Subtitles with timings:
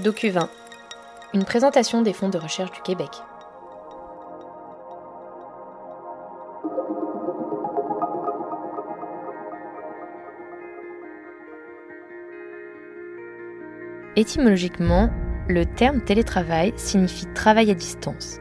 [0.00, 0.48] DocuVin,
[1.34, 3.08] une présentation des fonds de recherche du Québec.
[14.14, 15.10] Étymologiquement,
[15.48, 18.38] le terme télétravail signifie travail à distance.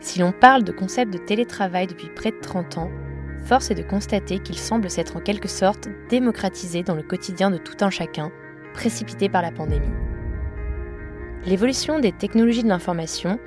[0.00, 2.90] Si l'on parle de concept de télétravail depuis près de 30 ans,
[3.46, 7.56] force est de constater qu'il semble s'être en quelque sorte démocratisé dans le quotidien de
[7.56, 8.30] tout un chacun,
[8.74, 10.07] précipité par la pandémie.
[11.46, 13.38] L'évolution des technologies de l'information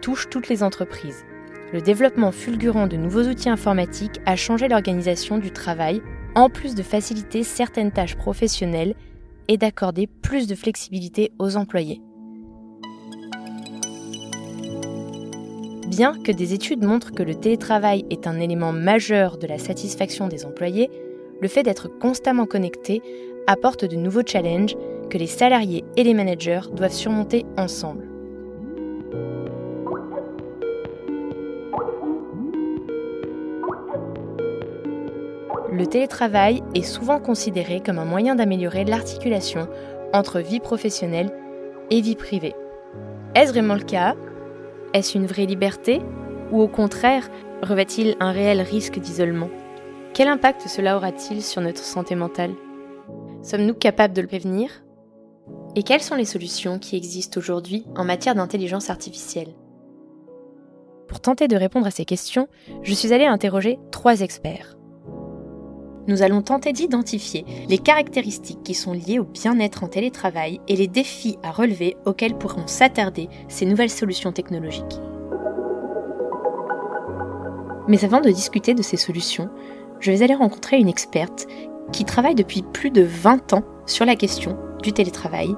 [0.00, 1.24] touche toutes les entreprises.
[1.72, 6.02] Le développement fulgurant de nouveaux outils informatiques a changé l'organisation du travail,
[6.34, 8.94] en plus de faciliter certaines tâches professionnelles
[9.48, 12.00] et d'accorder plus de flexibilité aux employés.
[15.88, 20.26] Bien que des études montrent que le télétravail est un élément majeur de la satisfaction
[20.26, 20.90] des employés,
[21.40, 23.02] le fait d'être constamment connecté
[23.46, 24.74] apporte de nouveaux challenges
[25.12, 28.08] que les salariés et les managers doivent surmonter ensemble.
[35.70, 39.68] Le télétravail est souvent considéré comme un moyen d'améliorer l'articulation
[40.14, 41.30] entre vie professionnelle
[41.90, 42.54] et vie privée.
[43.34, 44.14] Est-ce vraiment le cas?
[44.94, 46.00] Est-ce une vraie liberté?
[46.52, 47.28] Ou au contraire,
[47.62, 49.50] revêt-il un réel risque d'isolement?
[50.14, 52.52] Quel impact cela aura-t-il sur notre santé mentale?
[53.42, 54.81] Sommes-nous capables de le prévenir?
[55.74, 59.54] Et quelles sont les solutions qui existent aujourd'hui en matière d'intelligence artificielle?
[61.08, 62.48] Pour tenter de répondre à ces questions,
[62.82, 64.76] je suis allée interroger trois experts.
[66.08, 70.88] Nous allons tenter d'identifier les caractéristiques qui sont liées au bien-être en télétravail et les
[70.88, 75.00] défis à relever auxquels pourront s'attarder ces nouvelles solutions technologiques.
[77.88, 79.48] Mais avant de discuter de ces solutions,
[80.00, 81.46] je vais aller rencontrer une experte
[81.92, 85.54] qui travaille depuis plus de 20 ans sur la question du télétravail.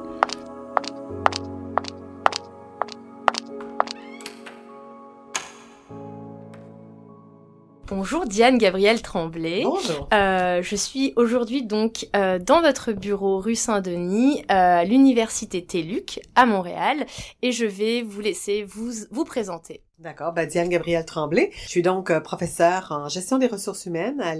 [7.86, 9.62] Bonjour Diane Gabrielle Tremblay.
[9.64, 10.08] Bonjour.
[10.12, 16.20] Euh, je suis aujourd'hui donc euh, dans votre bureau rue Saint-Denis, euh, à l'université TELUC
[16.34, 17.06] à Montréal,
[17.42, 19.82] et je vais vous laisser vous vous présenter.
[19.98, 21.50] D'accord, ben Diane Gabrielle Tremblay.
[21.62, 24.34] Je suis donc euh, professeure en gestion des ressources humaines à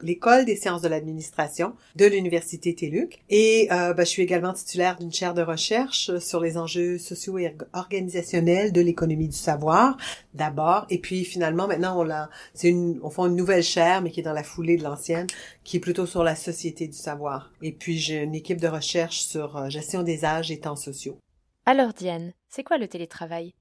[0.00, 4.96] l'école des sciences de l'administration de l'université TELUC et euh, ben, je suis également titulaire
[4.96, 9.96] d'une chaire de recherche sur les enjeux sociaux et organisationnels de l'économie du savoir
[10.34, 10.86] d'abord.
[10.90, 14.20] Et puis finalement maintenant on l'a c'est une on fait une nouvelle chaire mais qui
[14.20, 15.26] est dans la foulée de l'ancienne
[15.64, 17.52] qui est plutôt sur la société du savoir.
[17.62, 21.18] Et puis j'ai une équipe de recherche sur euh, gestion des âges et temps sociaux.
[21.64, 23.54] Alors Diane, c'est quoi le télétravail?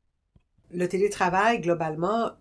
[0.74, 2.32] Le télétravail, globalement,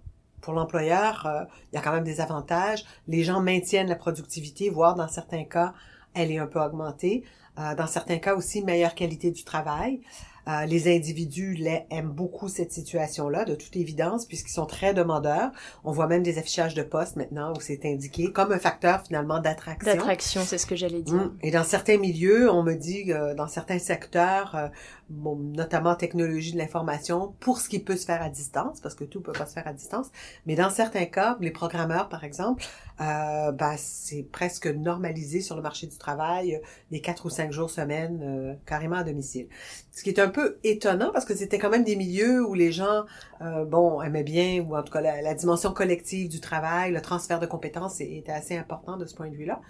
[0.41, 2.85] pour l'employeur, euh, il y a quand même des avantages.
[3.09, 5.75] Les gens maintiennent la productivité, voire dans certains cas,
[6.15, 7.25] elle est un peu augmentée.
[7.59, 10.01] Euh, dans certains cas aussi, meilleure qualité du travail.
[10.49, 15.51] Euh, les individus les, aiment beaucoup cette situation-là, de toute évidence, puisqu'ils sont très demandeurs.
[15.85, 19.39] On voit même des affichages de postes maintenant où c'est indiqué comme un facteur finalement
[19.39, 19.93] d'attraction.
[19.93, 21.15] D'attraction, c'est ce que j'allais dire.
[21.15, 21.37] Mmh.
[21.43, 24.71] Et dans certains milieux, on me dit que dans certains secteurs,
[25.11, 29.05] bon, notamment technologie de l'information, pour ce qui peut se faire à distance, parce que
[29.05, 30.07] tout peut pas se faire à distance,
[30.47, 32.65] mais dans certains cas, les programmeurs, par exemple,
[33.01, 36.59] euh, ben, c'est presque normalisé sur le marché du travail, euh,
[36.91, 39.49] des quatre ou cinq jours semaine, euh, carrément à domicile.
[39.93, 42.71] Ce qui est un peu étonnant, parce que c'était quand même des milieux où les
[42.71, 43.05] gens,
[43.41, 47.01] euh, bon, aimaient bien, ou en tout cas la, la, dimension collective du travail, le
[47.01, 49.61] transfert de compétences était assez important de ce point de vue-là.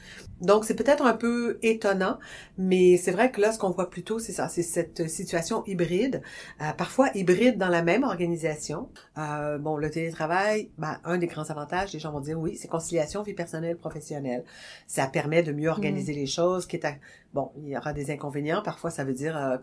[0.41, 2.19] Donc, c'est peut-être un peu étonnant,
[2.59, 5.65] mais c'est vrai que là, ce qu'on voit plutôt, c'est ça, c'est cette situation situation
[5.67, 6.23] hybride,
[6.61, 8.89] euh, parfois hybride dans la même organisation.
[9.17, 12.69] Euh, bon, le télétravail, ben, un des grands avantages, les gens vont dire oui, c'est
[12.69, 14.45] conciliation vie personnelle professionnelle.
[14.89, 16.17] Ça permet de mieux organiser mm.
[16.17, 16.67] les choses.
[16.67, 17.01] Qui est
[17.33, 18.61] Bon, il y aura des inconvénients.
[18.61, 19.57] Parfois, ça veut dire euh,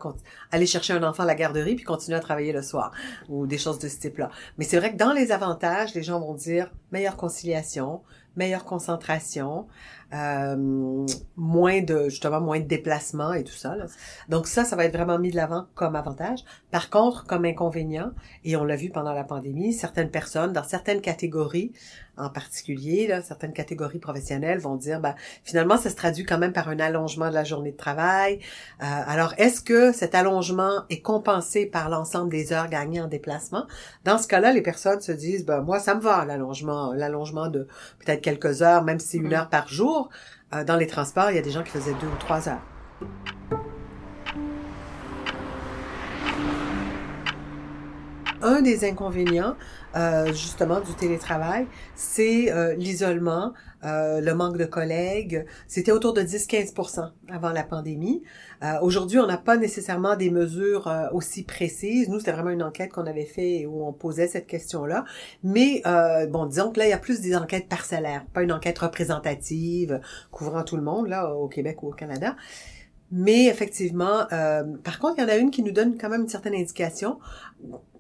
[0.52, 2.94] aller chercher un enfant à la garderie puis continuer à travailler le soir
[3.28, 4.32] ou des choses de ce type-là.
[4.58, 8.02] Mais c'est vrai que dans les avantages, les gens vont dire meilleure conciliation,
[8.38, 9.68] meilleure concentration,
[10.14, 13.76] euh, moins de justement moins de déplacements et tout ça.
[13.76, 13.86] Là.
[14.30, 16.40] Donc ça, ça va être vraiment mis de l'avant comme avantage.
[16.72, 18.12] Par contre, comme inconvénient,
[18.46, 21.74] et on l'a vu pendant la pandémie, certaines personnes dans certaines catégories,
[22.18, 25.14] en particulier, là, certaines catégories professionnelles vont dire, ben,
[25.44, 28.40] finalement, ça se traduit quand même par un allongement de la journée de travail.
[28.82, 33.66] Euh, alors, est-ce que cet allongement est compensé par l'ensemble des heures gagnées en déplacement?
[34.04, 37.68] Dans ce cas-là, les personnes se disent, ben moi, ça me va l'allongement, l'allongement de
[38.04, 39.34] peut-être quelques heures, même si une mm.
[39.34, 39.97] heure par jour
[40.54, 42.62] euh, dans les transports, il y a des gens qui faisaient deux ou trois heures.
[48.42, 49.56] un des inconvénients,
[49.98, 53.54] euh, justement, du télétravail, c'est euh, l'isolement,
[53.84, 55.46] euh, le manque de collègues.
[55.68, 58.24] C'était autour de 10-15% avant la pandémie.
[58.64, 62.10] Euh, aujourd'hui, on n'a pas nécessairement des mesures euh, aussi précises.
[62.10, 65.06] Nous, c'était vraiment une enquête qu'on avait fait où on posait cette question-là.
[65.44, 65.84] Mais
[66.30, 70.02] bon, disons que là, il y a plus des enquêtes parcellaires, pas une enquête représentative
[70.32, 72.36] couvrant tout le monde là au Québec ou au Canada.
[73.12, 74.26] Mais effectivement,
[74.84, 77.20] par contre, il y en a une qui nous donne quand même une certaine indication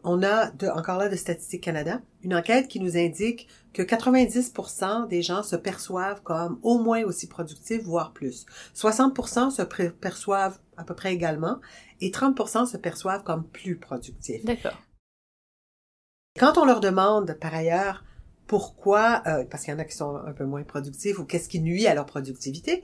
[0.07, 5.21] on a encore là de Statistique Canada, une enquête qui nous indique que 90% des
[5.21, 8.45] gens se perçoivent comme au moins aussi productifs, voire plus.
[8.75, 11.59] 60% se perçoivent à peu près également
[11.99, 14.45] et 30% se perçoivent comme plus productifs.
[14.45, 14.77] D'accord.
[16.39, 18.03] Quand on leur demande par ailleurs
[18.47, 21.49] pourquoi, euh, parce qu'il y en a qui sont un peu moins productifs ou qu'est-ce
[21.49, 22.81] qui nuit à leur productivité,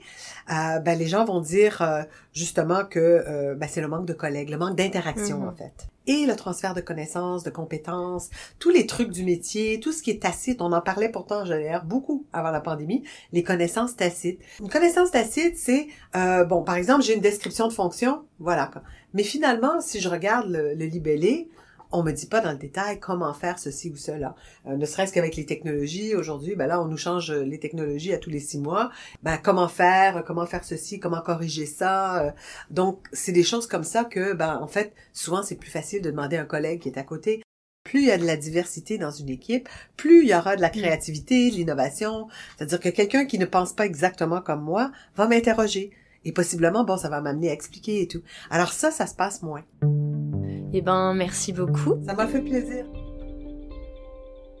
[0.50, 2.02] euh, ben les gens vont dire euh,
[2.32, 5.48] justement que ben, c'est le manque de collègues, le manque d'interaction mm-hmm.
[5.48, 5.88] en fait.
[6.06, 8.28] Et le transfert de connaissances, de compétences,
[8.58, 11.86] tous les trucs du métier, tout ce qui est tacite, on en parlait pourtant d'ailleurs
[11.86, 14.38] beaucoup avant la pandémie, les connaissances tacites.
[14.60, 18.70] Une connaissance tacite, c'est, bon, par exemple, j'ai une description de fonction, voilà.
[19.14, 21.48] Mais finalement, si je regarde le, le libellé,
[21.94, 24.34] on me dit pas dans le détail comment faire ceci ou cela.
[24.66, 28.18] Euh, ne serait-ce qu'avec les technologies aujourd'hui, ben là on nous change les technologies à
[28.18, 28.90] tous les six mois.
[29.22, 32.24] Ben comment faire, comment faire ceci, comment corriger ça.
[32.24, 32.30] Euh.
[32.70, 36.10] donc c'est des choses comme ça que ben en fait souvent c'est plus facile de
[36.10, 37.42] demander à un collègue qui est à côté.
[37.84, 40.62] Plus il y a de la diversité dans une équipe, plus il y aura de
[40.62, 42.28] la créativité, de l'innovation.
[42.56, 45.90] C'est-à-dire que quelqu'un qui ne pense pas exactement comme moi va m'interroger.
[46.24, 48.22] Et possiblement, bon, ça va m'amener à expliquer et tout.
[48.50, 49.62] Alors ça, ça se passe moins.
[50.76, 51.94] Eh ben, merci beaucoup.
[52.04, 52.84] Ça m'a fait plaisir.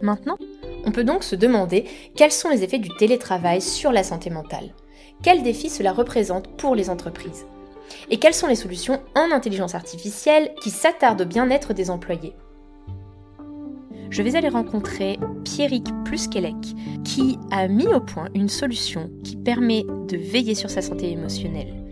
[0.00, 0.38] Maintenant,
[0.86, 4.74] on peut donc se demander quels sont les effets du télétravail sur la santé mentale.
[5.24, 7.46] Quels défis cela représente pour les entreprises?
[8.10, 12.34] Et quelles sont les solutions en intelligence artificielle qui s'attardent au bien-être des employés?
[14.10, 16.54] Je vais aller rencontrer Pierrick Pluskelec,
[17.02, 21.83] qui a mis au point une solution qui permet de veiller sur sa santé émotionnelle.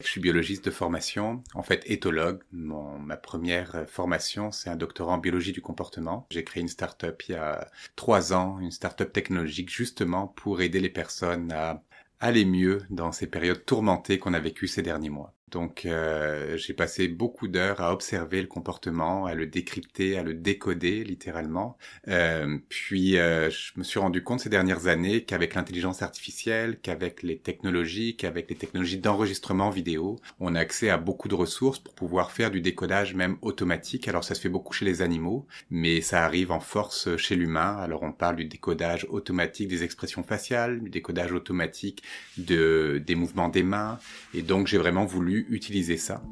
[0.00, 2.42] Je suis biologiste de formation, en fait éthologue.
[2.52, 6.26] ma première formation, c'est un doctorat en biologie du comportement.
[6.30, 10.80] J'ai créé une start-up il y a trois ans, une start-up technologique justement pour aider
[10.80, 11.82] les personnes à
[12.18, 15.34] aller mieux dans ces périodes tourmentées qu'on a vécues ces derniers mois.
[15.50, 20.34] Donc euh, j'ai passé beaucoup d'heures à observer le comportement, à le décrypter, à le
[20.34, 21.76] décoder littéralement.
[22.08, 27.22] Euh, puis euh, je me suis rendu compte ces dernières années qu'avec l'intelligence artificielle, qu'avec
[27.22, 31.94] les technologies, qu'avec les technologies d'enregistrement vidéo, on a accès à beaucoup de ressources pour
[31.94, 34.08] pouvoir faire du décodage même automatique.
[34.08, 37.76] Alors ça se fait beaucoup chez les animaux, mais ça arrive en force chez l'humain.
[37.78, 42.02] Alors on parle du décodage automatique des expressions faciales, du décodage automatique
[42.38, 43.98] de, des mouvements des mains.
[44.34, 46.22] Et donc j'ai vraiment voulu utiliser ça.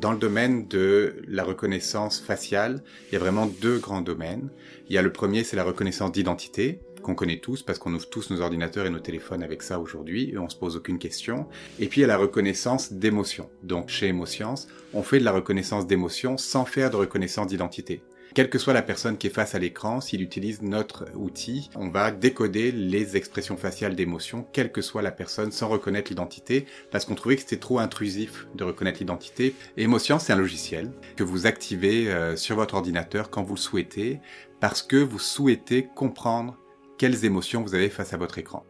[0.00, 4.50] Dans le domaine de la reconnaissance faciale, il y a vraiment deux grands domaines.
[4.88, 8.08] Il y a le premier, c'est la reconnaissance d'identité, qu'on connaît tous parce qu'on ouvre
[8.08, 11.46] tous nos ordinateurs et nos téléphones avec ça aujourd'hui et on se pose aucune question.
[11.78, 13.48] Et puis il y a la reconnaissance d'émotion.
[13.62, 18.02] Donc chez Emoscience, on fait de la reconnaissance d'émotion sans faire de reconnaissance d'identité.
[18.36, 21.88] Quelle que soit la personne qui est face à l'écran, s'il utilise notre outil, on
[21.88, 27.06] va décoder les expressions faciales d'émotion, quelle que soit la personne, sans reconnaître l'identité, parce
[27.06, 29.54] qu'on trouvait que c'était trop intrusif de reconnaître l'identité.
[29.78, 34.20] Emotion, c'est un logiciel que vous activez euh, sur votre ordinateur quand vous le souhaitez,
[34.60, 36.58] parce que vous souhaitez comprendre
[36.98, 38.66] quelles émotions vous avez face à votre écran.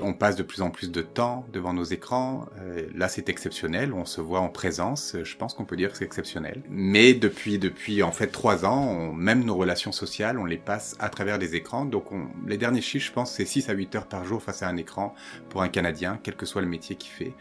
[0.00, 2.46] On passe de plus en plus de temps devant nos écrans.
[2.58, 3.92] Euh, là, c'est exceptionnel.
[3.92, 5.16] On se voit en présence.
[5.22, 6.62] Je pense qu'on peut dire que c'est exceptionnel.
[6.68, 11.08] Mais depuis, depuis en fait trois ans, même nos relations sociales, on les passe à
[11.08, 11.84] travers des écrans.
[11.84, 12.06] Donc,
[12.46, 14.76] les derniers chiffres, je pense, c'est 6 à 8 heures par jour face à un
[14.76, 15.14] écran
[15.48, 17.32] pour un Canadien, quel que soit le métier qu'il fait.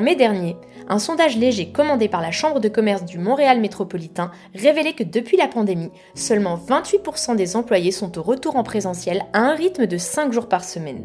[0.00, 0.56] En mai dernier,
[0.88, 5.36] un sondage léger commandé par la Chambre de commerce du Montréal métropolitain révélait que depuis
[5.36, 9.98] la pandémie, seulement 28% des employés sont au retour en présentiel à un rythme de
[9.98, 11.04] 5 jours par semaine.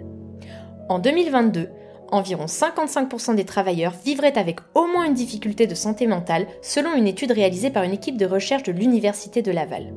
[0.87, 1.67] En 2022,
[2.09, 7.07] environ 55% des travailleurs vivraient avec au moins une difficulté de santé mentale, selon une
[7.07, 9.93] étude réalisée par une équipe de recherche de l'Université de Laval.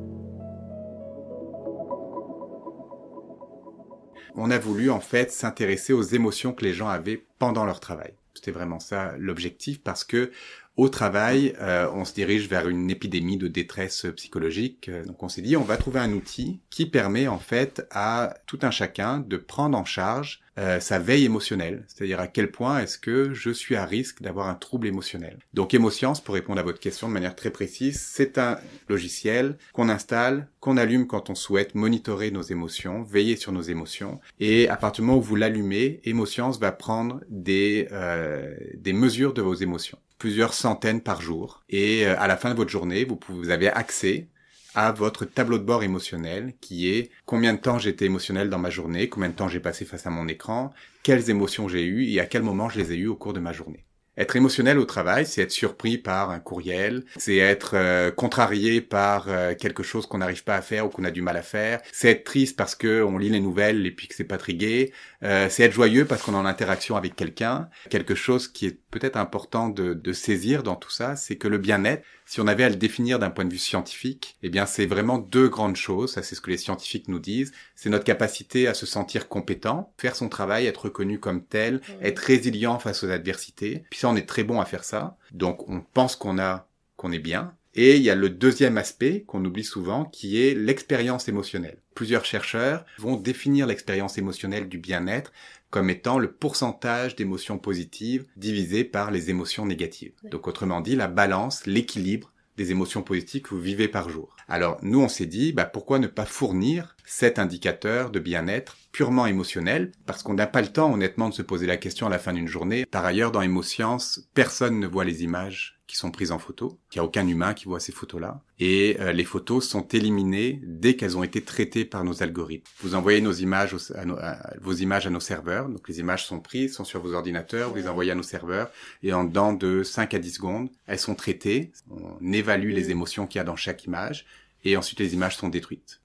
[4.35, 8.18] On a voulu en fait s'intéresser aux émotions que les gens avaient pendant leur travail.
[8.39, 10.31] C'était vraiment ça l'objectif parce que
[10.79, 14.89] au travail, euh, on se dirige vers une épidémie de détresse psychologique.
[15.07, 18.59] Donc on s'est dit, on va trouver un outil qui permet en fait à tout
[18.61, 22.97] un chacun de prendre en charge euh, sa veille émotionnelle, c'est-à-dire à quel point est-ce
[22.97, 25.39] que je suis à risque d'avoir un trouble émotionnel.
[25.53, 28.57] Donc Émoscience, pour répondre à votre question de manière très précise, c'est un
[28.87, 34.21] logiciel qu'on installe, qu'on allume quand on souhaite monitorer nos émotions, veiller sur nos émotions,
[34.39, 39.33] et à partir du moment où vous l'allumez, Émoscience va prendre des, euh, des mesures
[39.33, 41.63] de vos émotions plusieurs centaines par jour.
[41.69, 44.27] Et euh, à la fin de votre journée, vous, pouvez, vous avez accès
[44.75, 48.69] à votre tableau de bord émotionnel qui est combien de temps j'étais émotionnel dans ma
[48.69, 50.71] journée, combien de temps j'ai passé face à mon écran,
[51.01, 53.39] quelles émotions j'ai eues et à quel moment je les ai eues au cours de
[53.39, 53.83] ma journée.
[54.19, 59.27] Être émotionnel au travail, c'est être surpris par un courriel, c'est être euh, contrarié par
[59.29, 61.79] euh, quelque chose qu'on n'arrive pas à faire ou qu'on a du mal à faire,
[61.93, 64.91] c'est être triste parce que on lit les nouvelles et puis que c'est pas trigué,
[65.23, 67.69] euh, c'est être joyeux parce qu'on est en interaction avec quelqu'un.
[67.89, 71.57] Quelque chose qui est peut-être important de, de saisir dans tout ça, c'est que le
[71.57, 74.85] bien-être, si on avait à le définir d'un point de vue scientifique, eh bien c'est
[74.85, 78.67] vraiment deux grandes choses, ça c'est ce que les scientifiques nous disent, c'est notre capacité
[78.67, 83.09] à se sentir compétent, faire son travail, être reconnu comme tel, être résilient face aux
[83.09, 83.83] adversités.
[83.89, 85.17] Puis ça on est très bon à faire ça.
[85.31, 89.23] Donc on pense qu'on a qu'on est bien, et il y a le deuxième aspect
[89.25, 91.77] qu'on oublie souvent qui est l'expérience émotionnelle.
[91.95, 95.31] Plusieurs chercheurs vont définir l'expérience émotionnelle du bien-être
[95.69, 100.13] comme étant le pourcentage d'émotions positives divisé par les émotions négatives.
[100.23, 104.35] Donc autrement dit, la balance, l'équilibre des émotions positives que vous vivez par jour.
[104.49, 109.25] Alors nous, on s'est dit, bah, pourquoi ne pas fournir cet indicateur de bien-être purement
[109.25, 109.93] émotionnel?
[110.05, 112.33] Parce qu'on n'a pas le temps, honnêtement, de se poser la question à la fin
[112.33, 112.85] d'une journée.
[112.85, 116.77] Par ailleurs, dans Émoscience, personne ne voit les images qui sont prises en photo.
[116.91, 118.41] Il n'y a aucun humain qui voit ces photos-là.
[118.59, 122.69] Et euh, les photos sont éliminées dès qu'elles ont été traitées par nos algorithmes.
[122.81, 125.67] Vous envoyez nos images à vos images à nos serveurs.
[125.67, 128.69] Donc les images sont prises, sont sur vos ordinateurs, vous les envoyez à nos serveurs.
[129.01, 131.71] Et en dedans de 5 à 10 secondes, elles sont traitées.
[131.89, 134.27] On évalue les émotions qu'il y a dans chaque image.
[134.63, 136.01] Et ensuite, les images sont détruites.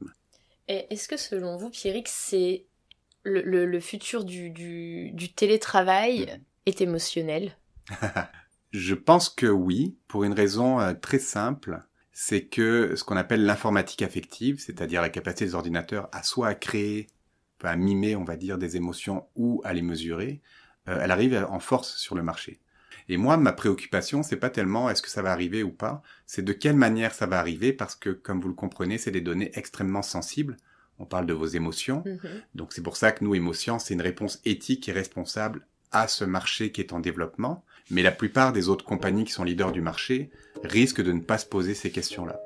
[0.67, 2.65] Est-ce que selon vous, Pierrick, c'est
[3.23, 6.41] le, le, futur du, du, du télétravail mm.
[6.65, 7.59] est émotionnel?
[8.75, 13.45] Je pense que oui, pour une raison euh, très simple, c'est que ce qu'on appelle
[13.45, 17.07] l'informatique affective, c'est-à-dire la capacité des ordinateurs à soit à créer,
[17.63, 20.41] à mimer, on va dire, des émotions ou à les mesurer,
[20.89, 22.59] euh, elle arrive en force sur le marché.
[23.09, 26.45] Et moi, ma préoccupation, c'est pas tellement est-ce que ça va arriver ou pas, c'est
[26.45, 29.53] de quelle manière ça va arriver, parce que, comme vous le comprenez, c'est des données
[29.55, 30.57] extrêmement sensibles.
[30.99, 32.03] On parle de vos émotions.
[32.05, 32.43] Mm-hmm.
[32.57, 36.25] Donc c'est pour ça que nous, émotions, c'est une réponse éthique et responsable à ce
[36.25, 39.81] marché qui est en développement mais la plupart des autres compagnies qui sont leaders du
[39.81, 40.31] marché
[40.63, 42.41] risquent de ne pas se poser ces questions-là.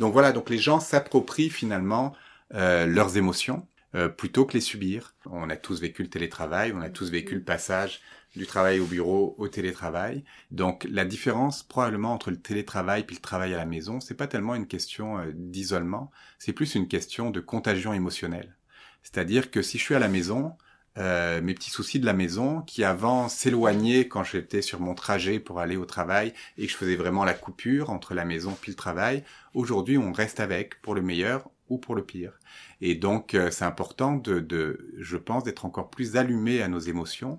[0.00, 2.14] Donc voilà, donc les gens s'approprient finalement
[2.54, 5.14] euh, leurs émotions euh, plutôt que les subir.
[5.24, 8.02] On a tous vécu le télétravail, on a tous vécu le passage
[8.34, 10.24] du travail au bureau au télétravail.
[10.50, 14.26] Donc la différence probablement entre le télétravail et le travail à la maison, c'est pas
[14.26, 18.56] tellement une question euh, d'isolement, c'est plus une question de contagion émotionnelle.
[19.02, 20.56] C'est-à-dire que si je suis à la maison,
[20.98, 25.38] euh, mes petits soucis de la maison qui avant s'éloignaient quand j'étais sur mon trajet
[25.38, 28.72] pour aller au travail et que je faisais vraiment la coupure entre la maison puis
[28.72, 29.22] le travail.
[29.54, 32.38] Aujourd'hui, on reste avec pour le meilleur ou pour le pire.
[32.80, 36.78] Et donc, euh, c'est important de, de, je pense, d'être encore plus allumé à nos
[36.78, 37.38] émotions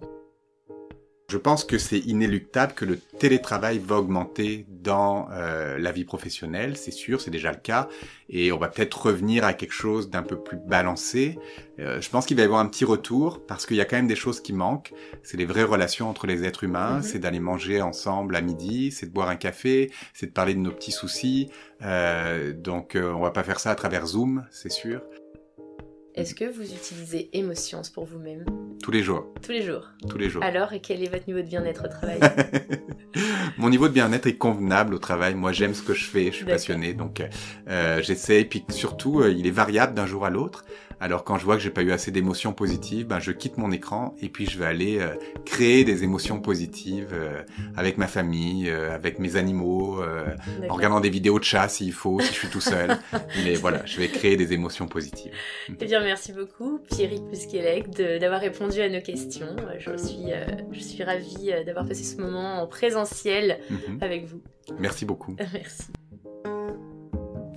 [1.29, 6.77] je pense que c'est inéluctable que le télétravail va augmenter dans euh, la vie professionnelle,
[6.77, 7.89] c'est sûr, c'est déjà le cas,
[8.29, 11.37] et on va peut-être revenir à quelque chose d'un peu plus balancé.
[11.79, 13.97] Euh, je pense qu'il va y avoir un petit retour parce qu'il y a quand
[13.97, 14.93] même des choses qui manquent.
[15.21, 17.03] C'est les vraies relations entre les êtres humains, mhm.
[17.03, 20.59] c'est d'aller manger ensemble à midi, c'est de boire un café, c'est de parler de
[20.59, 21.49] nos petits soucis.
[21.81, 25.01] Euh, donc on va pas faire ça à travers Zoom, c'est sûr.
[26.17, 28.43] Est-ce que vous utilisez Emotions pour vous-même
[28.81, 29.27] Tous les jours.
[29.43, 29.87] Tous les jours.
[30.09, 30.43] Tous les jours.
[30.43, 32.19] Alors, et quel est votre niveau de bien-être au travail
[33.59, 35.35] Mon niveau de bien-être est convenable au travail.
[35.35, 37.21] Moi, j'aime ce que je fais, je suis passionné, donc
[37.69, 38.45] euh, j'essaie.
[38.45, 40.65] Puis surtout, euh, il est variable d'un jour à l'autre.
[40.99, 43.71] Alors quand je vois que j'ai pas eu assez d'émotions positives, ben je quitte mon
[43.71, 45.13] écran et puis je vais aller euh,
[45.45, 47.43] créer des émotions positives euh,
[47.75, 50.01] avec ma famille, euh, avec mes animaux,
[50.69, 52.97] en regardant des vidéos de chat s'il faut, si je suis tout seul.
[53.43, 55.31] Mais voilà, je vais créer des émotions positives.
[55.69, 57.89] Eh bien, merci beaucoup, Pierrick Puskelec,
[58.19, 59.55] d'avoir répondu à nos questions.
[59.79, 60.31] Je suis,
[60.71, 63.99] je suis ravie d'avoir passé ce moment en présentiel mhm.
[64.01, 64.41] avec vous.
[64.79, 65.35] Merci beaucoup.
[65.53, 65.83] merci.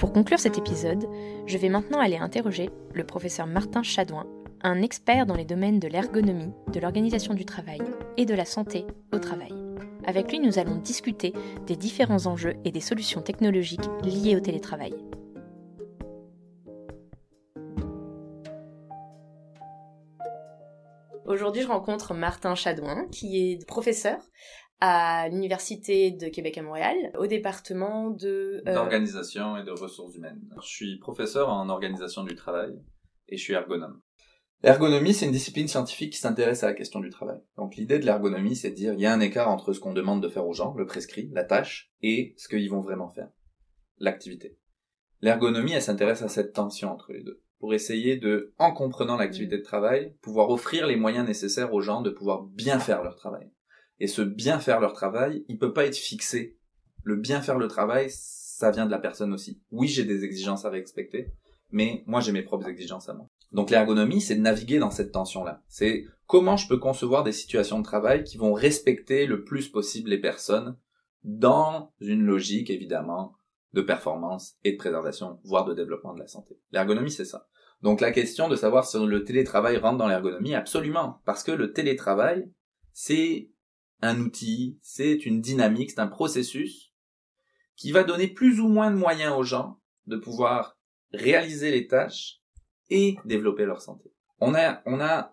[0.01, 1.07] Pour conclure cet épisode,
[1.45, 4.25] je vais maintenant aller interroger le professeur Martin Chadouin,
[4.63, 7.83] un expert dans les domaines de l'ergonomie, de l'organisation du travail
[8.17, 9.53] et de la santé au travail.
[10.07, 11.35] Avec lui, nous allons discuter
[11.67, 14.95] des différents enjeux et des solutions technologiques liées au télétravail.
[21.27, 24.17] Aujourd'hui, je rencontre Martin Chadouin, qui est professeur
[24.81, 28.63] à l'Université de Québec à Montréal, au département de...
[28.67, 30.41] Euh, D'organisation et de ressources humaines.
[30.63, 32.81] Je suis professeur en organisation du travail
[33.29, 34.01] et je suis ergonome.
[34.63, 37.39] L'ergonomie, c'est une discipline scientifique qui s'intéresse à la question du travail.
[37.57, 39.95] Donc l'idée de l'ergonomie, c'est de dire il y a un écart entre ce qu'on
[39.95, 43.31] demande de faire aux gens, le prescrit, la tâche, et ce qu'ils vont vraiment faire,
[43.99, 44.59] l'activité.
[45.23, 49.59] L'ergonomie, elle s'intéresse à cette tension entre les deux, pour essayer de, en comprenant l'activité
[49.59, 53.51] de travail, pouvoir offrir les moyens nécessaires aux gens de pouvoir bien faire leur travail.
[54.01, 56.59] Et ce bien faire leur travail, il peut pas être fixé.
[57.05, 59.63] Le bien faire le travail, ça vient de la personne aussi.
[59.71, 61.33] Oui, j'ai des exigences à respecter,
[61.71, 63.29] mais moi j'ai mes propres exigences à moi.
[63.53, 65.63] Donc l'ergonomie, c'est de naviguer dans cette tension-là.
[65.69, 70.11] C'est comment je peux concevoir des situations de travail qui vont respecter le plus possible
[70.11, 70.77] les personnes
[71.23, 73.35] dans une logique, évidemment,
[73.73, 76.59] de performance et de préservation, voire de développement de la santé.
[76.73, 77.49] L'ergonomie, c'est ça.
[77.83, 81.21] Donc la question de savoir si le télétravail rentre dans l'ergonomie, absolument.
[81.25, 82.51] Parce que le télétravail,
[82.93, 83.51] c'est
[84.03, 86.93] un outil, c'est une dynamique, c'est un processus
[87.77, 90.79] qui va donner plus ou moins de moyens aux gens de pouvoir
[91.13, 92.41] réaliser les tâches
[92.89, 94.13] et développer leur santé.
[94.39, 95.33] On a, on a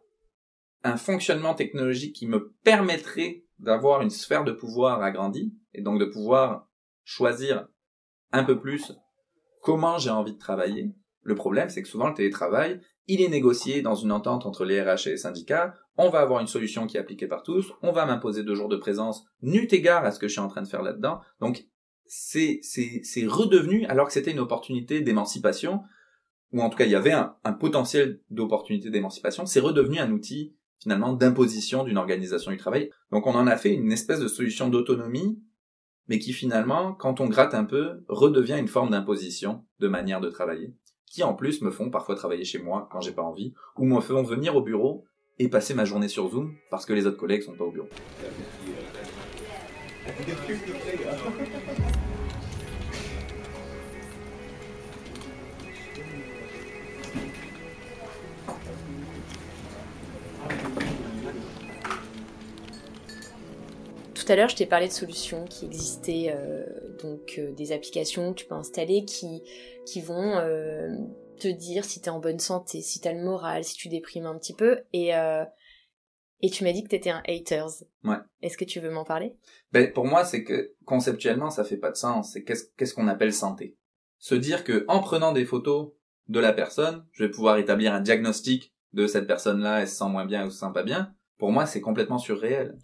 [0.83, 6.05] un fonctionnement technologique qui me permettrait d'avoir une sphère de pouvoir agrandie et donc de
[6.05, 6.69] pouvoir
[7.03, 7.67] choisir
[8.31, 8.93] un peu plus
[9.61, 10.93] comment j'ai envie de travailler.
[11.21, 14.81] Le problème, c'est que souvent le télétravail, il est négocié dans une entente entre les
[14.81, 15.73] RH et les syndicats.
[15.97, 17.73] On va avoir une solution qui est appliquée par tous.
[17.81, 20.47] On va m'imposer deux jours de présence, n'eut égard à ce que je suis en
[20.47, 21.19] train de faire là-dedans.
[21.41, 21.65] Donc,
[22.05, 25.81] c'est, c'est, c'est redevenu, alors que c'était une opportunité d'émancipation,
[26.53, 30.55] ou en tout cas il y avait un, potentiel d'opportunité d'émancipation, c'est redevenu un outil
[30.79, 32.91] finalement d'imposition d'une organisation du travail.
[33.11, 35.41] Donc on en a fait une espèce de solution d'autonomie,
[36.07, 40.29] mais qui finalement, quand on gratte un peu, redevient une forme d'imposition de manière de
[40.29, 40.73] travailler,
[41.05, 43.99] qui en plus me font parfois travailler chez moi quand j'ai pas envie, ou me
[43.99, 45.05] font venir au bureau
[45.39, 47.89] et passer ma journée sur Zoom parce que les autres collègues sont pas au bureau.
[64.27, 66.65] Tout à l'heure, je t'ai parlé de solutions qui existaient, euh,
[67.01, 69.41] donc euh, des applications que tu peux installer qui,
[69.85, 70.89] qui vont euh,
[71.37, 73.89] te dire si tu es en bonne santé, si tu as le moral, si tu
[73.89, 74.81] déprimes un petit peu.
[74.93, 75.11] Et,
[76.41, 77.83] et tu m'as dit que tu étais un haters.
[78.03, 78.17] Ouais.
[78.41, 79.35] Est-ce que tu veux m'en parler?
[79.71, 82.33] Ben, Pour moi, c'est que conceptuellement, ça fait pas de sens.
[82.33, 83.77] C'est qu'est-ce qu'est-ce qu'on appelle santé?
[84.19, 85.93] Se dire que en prenant des photos
[86.27, 90.09] de la personne, je vais pouvoir établir un diagnostic de cette personne-là, elle se sent
[90.09, 91.13] moins bien ou se sent pas bien?
[91.37, 92.77] Pour moi, c'est complètement surréel.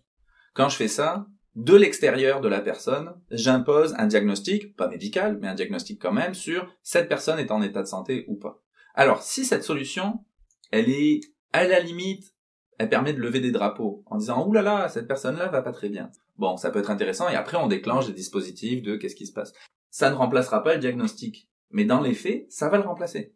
[0.53, 5.47] Quand je fais ça, de l'extérieur de la personne, j'impose un diagnostic, pas médical, mais
[5.47, 8.63] un diagnostic quand même, sur cette personne est en état de santé ou pas.
[8.95, 10.25] Alors, si cette solution,
[10.71, 12.33] elle est à la limite,
[12.79, 15.71] elle permet de lever des drapeaux en disant Ouh là là, cette personne-là va pas
[15.71, 16.11] très bien.
[16.37, 19.33] Bon, ça peut être intéressant et après on déclenche des dispositifs de qu'est-ce qui se
[19.33, 19.53] passe.
[19.91, 23.35] Ça ne remplacera pas le diagnostic, mais dans les faits, ça va le remplacer.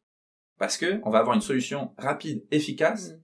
[0.58, 3.22] Parce que on va avoir une solution rapide, efficace, mm.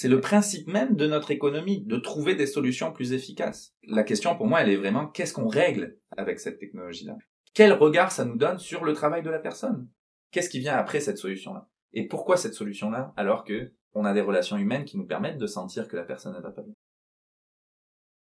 [0.00, 3.74] C'est le principe même de notre économie, de trouver des solutions plus efficaces.
[3.82, 7.16] La question pour moi, elle est vraiment qu'est-ce qu'on règle avec cette technologie-là?
[7.52, 9.88] Quel regard ça nous donne sur le travail de la personne?
[10.30, 11.68] Qu'est-ce qui vient après cette solution-là?
[11.94, 15.48] Et pourquoi cette solution-là alors que on a des relations humaines qui nous permettent de
[15.48, 16.74] sentir que la personne ne va pas bien?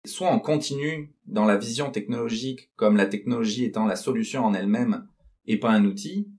[0.07, 5.09] Soit on continue dans la vision technologique comme la technologie étant la solution en elle-même
[5.47, 6.31] et pas un outil,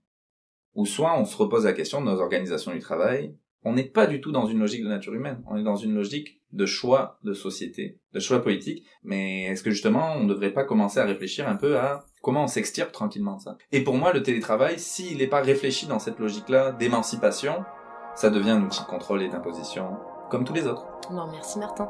[0.76, 4.08] ou soit on se repose la question de nos organisations du travail, on n'est pas
[4.08, 7.20] du tout dans une logique de nature humaine, on est dans une logique de choix
[7.24, 11.06] de société, de choix politique, mais est-ce que justement on ne devrait pas commencer à
[11.06, 13.58] réfléchir un peu à comment on s'extirpe tranquillement de ça?
[13.72, 17.64] Et pour moi, le télétravail, s'il n'est pas réfléchi dans cette logique-là d'émancipation,
[18.16, 19.98] ça devient un outil de contrôle et d'imposition,
[20.30, 20.86] comme tous les autres.
[21.12, 21.90] Non, merci Martin.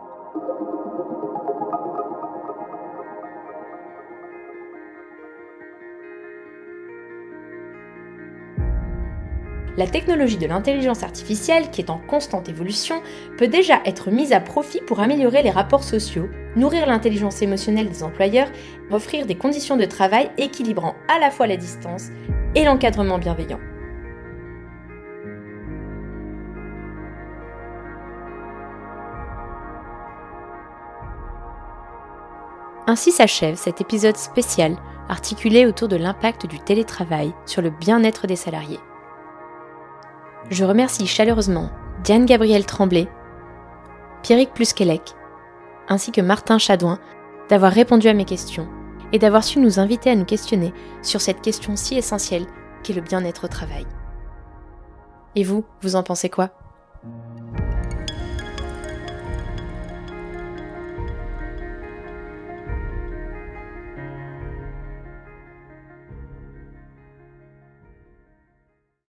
[9.79, 13.01] La technologie de l'intelligence artificielle, qui est en constante évolution,
[13.37, 18.03] peut déjà être mise à profit pour améliorer les rapports sociaux, nourrir l'intelligence émotionnelle des
[18.03, 18.49] employeurs,
[18.91, 22.07] offrir des conditions de travail équilibrant à la fois la distance
[22.55, 23.61] et l'encadrement bienveillant.
[32.85, 34.75] Ainsi s'achève cet épisode spécial
[35.07, 38.79] articulé autour de l'impact du télétravail sur le bien-être des salariés.
[40.49, 41.69] Je remercie chaleureusement
[42.03, 43.07] Diane Gabriel Tremblay,
[44.23, 45.13] Pierrick Plusquelec,
[45.87, 46.97] ainsi que Martin Chadouin
[47.49, 48.67] d'avoir répondu à mes questions
[49.11, 52.47] et d'avoir su nous inviter à nous questionner sur cette question si essentielle
[52.83, 53.85] qu'est le bien-être au travail.
[55.35, 56.49] Et vous, vous en pensez quoi?